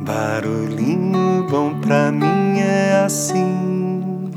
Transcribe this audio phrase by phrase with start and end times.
[0.00, 4.30] Barulhinho bom pra mim é assim,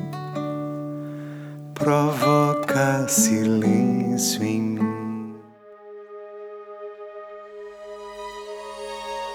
[1.75, 5.35] provoca silêncio em mim.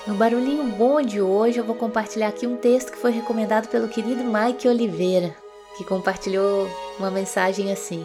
[0.05, 3.87] No Barulhinho Bom de hoje eu vou compartilhar aqui um texto que foi recomendado pelo
[3.87, 5.33] querido Mike Oliveira,
[5.79, 6.69] que compartilhou
[6.99, 8.05] uma mensagem assim.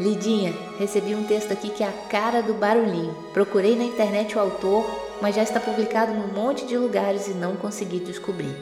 [0.00, 3.14] Lidinha, recebi um texto aqui que é a cara do barulhinho.
[3.32, 4.84] Procurei na internet o autor,
[5.20, 8.54] mas já está publicado num monte de lugares e não consegui descobrir.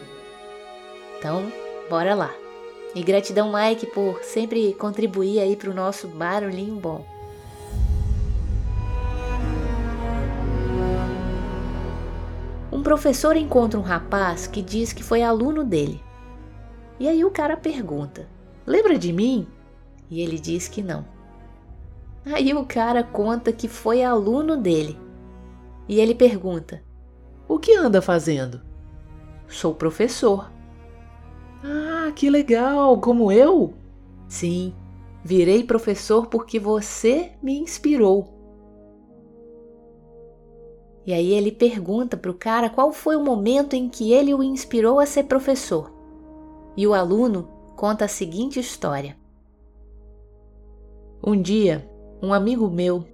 [1.18, 1.50] Então,
[1.88, 2.34] bora lá.
[2.94, 7.04] E gratidão, Mike, por sempre contribuir aí para o nosso barulhinho bom.
[12.70, 16.02] Um professor encontra um rapaz que diz que foi aluno dele.
[17.00, 18.28] E aí o cara pergunta:
[18.66, 19.46] Lembra de mim?
[20.10, 21.04] E ele diz que não.
[22.24, 25.03] Aí o cara conta que foi aluno dele.
[25.88, 26.82] E ele pergunta:
[27.48, 28.60] O que anda fazendo?
[29.48, 30.50] Sou professor.
[31.62, 33.00] Ah, que legal!
[33.00, 33.74] Como eu?
[34.28, 34.74] Sim,
[35.22, 38.34] virei professor porque você me inspirou.
[41.06, 44.42] E aí ele pergunta para o cara qual foi o momento em que ele o
[44.42, 45.92] inspirou a ser professor.
[46.76, 49.16] E o aluno conta a seguinte história.
[51.22, 51.88] Um dia,
[52.22, 53.04] um amigo meu,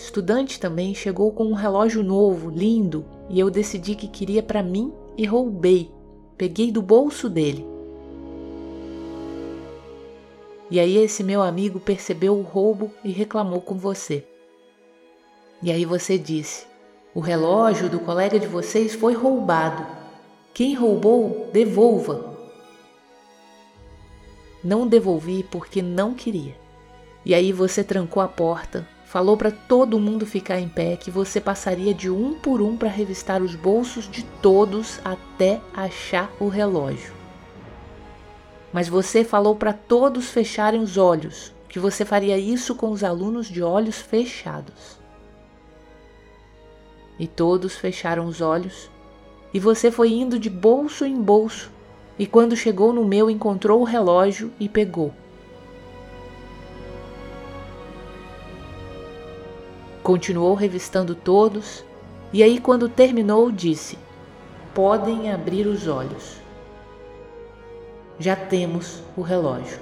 [0.00, 4.92] estudante também, chegou com um relógio novo, lindo, e eu decidi que queria para mim
[5.16, 5.90] e roubei.
[6.38, 7.66] Peguei do bolso dele.
[10.70, 14.26] E aí esse meu amigo percebeu o roubo e reclamou com você.
[15.62, 16.66] E aí você disse:
[17.14, 19.86] "O relógio do colega de vocês foi roubado.
[20.54, 22.38] Quem roubou, devolva."
[24.64, 26.56] Não devolvi porque não queria.
[27.24, 31.40] E aí você trancou a porta, falou para todo mundo ficar em pé que você
[31.40, 37.12] passaria de um por um para revistar os bolsos de todos até achar o relógio.
[38.72, 43.48] Mas você falou para todos fecharem os olhos, que você faria isso com os alunos
[43.48, 45.00] de olhos fechados.
[47.18, 48.88] E todos fecharam os olhos,
[49.52, 51.68] e você foi indo de bolso em bolso,
[52.16, 55.12] e quando chegou no meu encontrou o relógio e pegou.
[60.10, 61.84] Continuou revistando todos
[62.32, 63.96] e aí, quando terminou, disse:
[64.74, 66.34] Podem abrir os olhos.
[68.18, 69.78] Já temos o relógio.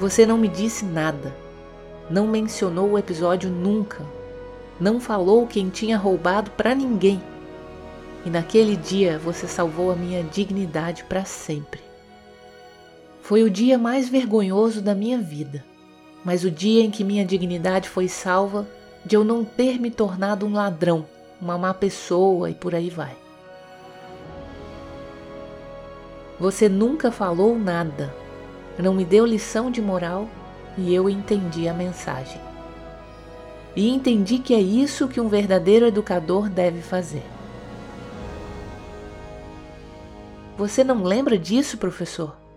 [0.00, 1.36] Você não me disse nada,
[2.08, 4.06] não mencionou o episódio nunca,
[4.80, 7.22] não falou quem tinha roubado para ninguém.
[8.24, 11.87] E naquele dia você salvou a minha dignidade para sempre.
[13.28, 15.62] Foi o dia mais vergonhoso da minha vida,
[16.24, 18.66] mas o dia em que minha dignidade foi salva
[19.04, 21.04] de eu não ter me tornado um ladrão,
[21.38, 23.14] uma má pessoa e por aí vai.
[26.40, 28.14] Você nunca falou nada,
[28.78, 30.26] não me deu lição de moral
[30.78, 32.40] e eu entendi a mensagem.
[33.76, 37.24] E entendi que é isso que um verdadeiro educador deve fazer.
[40.56, 42.47] Você não lembra disso, professor?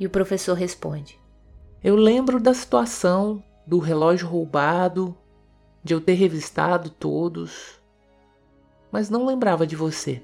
[0.00, 1.20] E o professor responde:
[1.84, 5.14] Eu lembro da situação do relógio roubado,
[5.84, 7.78] de eu ter revistado todos,
[8.90, 10.22] mas não lembrava de você.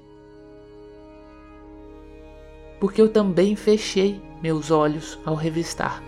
[2.79, 6.06] Porque eu também fechei meus olhos ao revistar.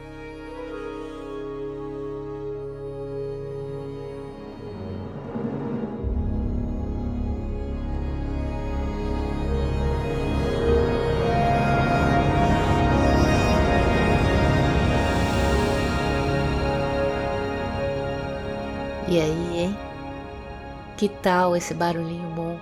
[20.99, 22.59] Que tal esse barulhinho bom?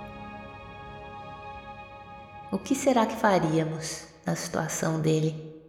[2.52, 5.60] O que será que faríamos na situação dele?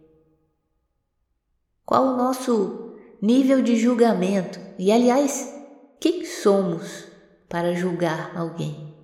[1.84, 4.60] Qual o nosso nível de julgamento?
[4.78, 5.52] E aliás,
[5.98, 7.08] quem somos
[7.48, 8.94] para julgar alguém?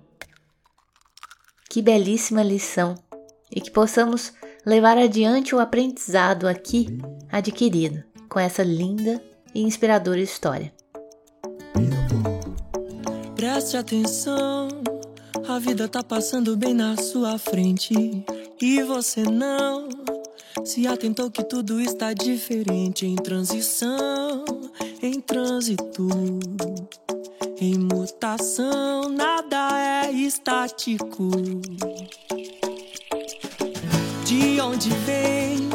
[1.69, 2.95] Que belíssima lição!
[3.51, 4.31] E que possamos
[4.65, 6.87] levar adiante o aprendizado aqui
[7.29, 9.21] adquirido com essa linda
[9.53, 10.76] e inspiradora história.
[13.37, 14.67] Preste atenção,
[15.47, 18.25] a vida tá passando bem na sua frente
[18.59, 19.87] e você não
[20.65, 24.43] se atentou que tudo está diferente em transição,
[25.03, 26.07] em trânsito,
[27.61, 31.29] em mutação, nada é estático.
[34.25, 35.69] De onde vem?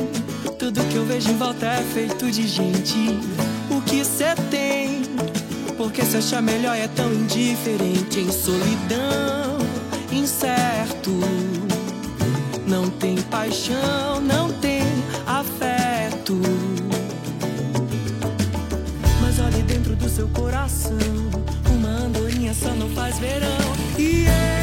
[0.59, 2.99] Tudo que eu vejo em volta é feito de gente.
[3.71, 5.03] O que cê tem?
[5.83, 9.59] Porque se acha melhor é tão indiferente em solidão,
[10.13, 11.11] incerto.
[12.69, 14.85] Não tem paixão, não tem
[15.27, 16.41] afeto.
[19.21, 20.97] Mas olhe dentro do seu coração,
[21.75, 23.49] uma andorinha só não faz verão.
[23.99, 24.62] E eu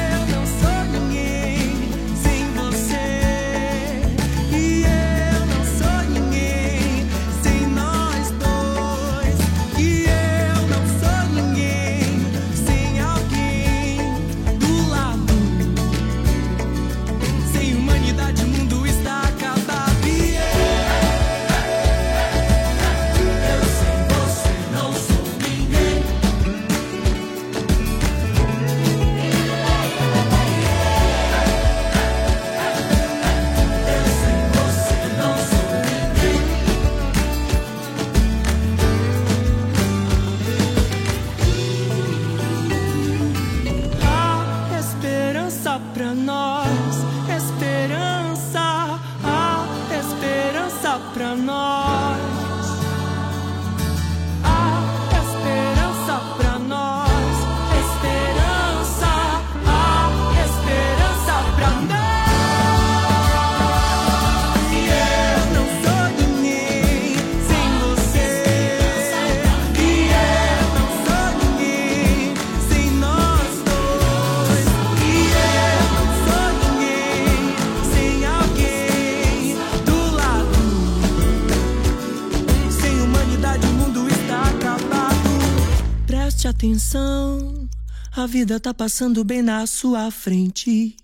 [86.79, 87.67] atenção,
[88.15, 90.95] a vida tá passando bem na sua frente.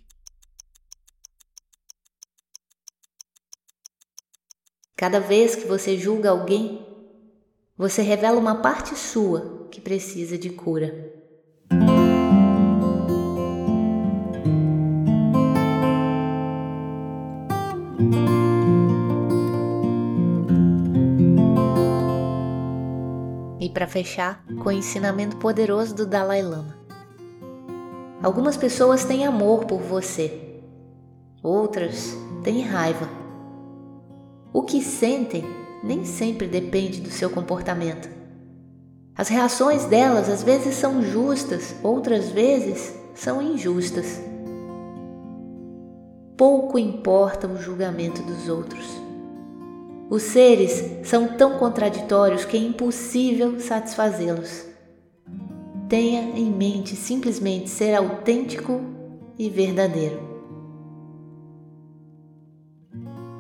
[4.96, 6.88] Cada vez que você julga alguém,
[7.78, 11.14] você revela uma parte sua que precisa de cura.
[23.76, 26.78] Para fechar, com o ensinamento poderoso do Dalai Lama.
[28.24, 30.62] Algumas pessoas têm amor por você,
[31.44, 33.10] outras têm raiva.
[34.54, 35.44] O que sentem
[35.84, 38.10] nem sempre depende do seu comportamento.
[39.14, 44.22] As reações delas às vezes são justas, outras vezes são injustas.
[46.38, 49.05] Pouco importa o julgamento dos outros.
[50.10, 54.66] Os seres são tão contraditórios que é impossível satisfazê-los.
[55.90, 58.82] Tenha em mente simplesmente ser autêntico
[59.38, 60.20] e verdadeiro.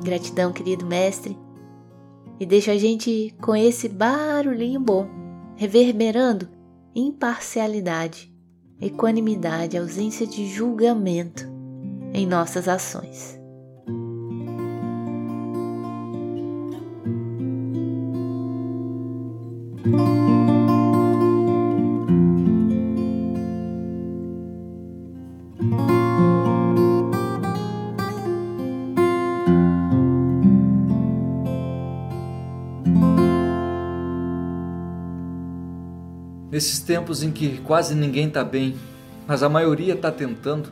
[0.04, 1.38] Gratidão, querido mestre,
[2.40, 5.08] e deixa a gente com esse barulhinho bom,
[5.56, 6.48] reverberando
[6.94, 8.34] imparcialidade,
[8.80, 11.48] equanimidade, ausência de julgamento
[12.14, 13.45] em nossas ações.
[36.52, 38.76] Nesses tempos em que quase ninguém está bem,
[39.28, 40.72] mas a maioria está tentando,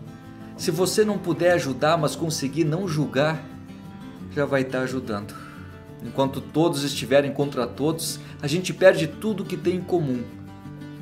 [0.58, 3.44] se você não puder ajudar, mas conseguir não julgar,
[4.34, 5.43] já vai estar ajudando.
[6.06, 10.22] Enquanto todos estiverem contra todos, a gente perde tudo que tem em comum.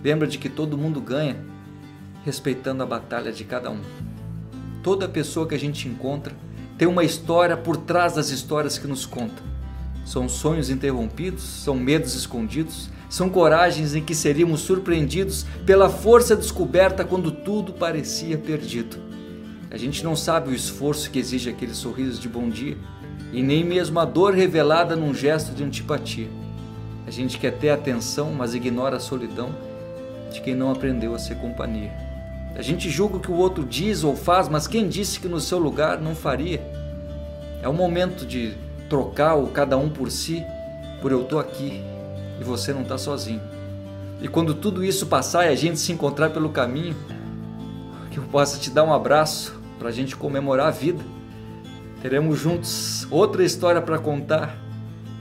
[0.04, 1.38] Lembra de que todo mundo ganha
[2.24, 3.82] respeitando a batalha de cada um.
[4.84, 6.36] Toda pessoa que a gente encontra
[6.78, 9.42] tem uma história por trás das histórias que nos conta.
[10.06, 17.04] São sonhos interrompidos, são medos escondidos, são coragens em que seríamos surpreendidos pela força descoberta
[17.04, 18.98] quando tudo parecia perdido.
[19.70, 22.78] A gente não sabe o esforço que exige aquele sorriso de bom dia
[23.32, 26.28] e nem mesmo a dor revelada num gesto de antipatia.
[27.08, 29.50] A gente quer ter atenção, mas ignora a solidão
[30.32, 31.92] de quem não aprendeu a ser companhia.
[32.56, 35.40] A gente julga o que o outro diz ou faz, mas quem disse que no
[35.40, 36.62] seu lugar não faria?
[37.62, 38.54] É o momento de
[38.90, 40.44] trocar o cada um por si,
[41.02, 41.82] por eu tô aqui
[42.40, 43.42] e você não tá sozinho.
[44.22, 46.96] E quando tudo isso passar e a gente se encontrar pelo caminho,
[48.12, 51.04] que eu possa te dar um abraço para a gente comemorar a vida.
[52.02, 54.58] Teremos juntos outra história para contar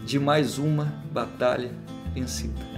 [0.07, 1.71] de mais uma batalha
[2.15, 2.70] vencida.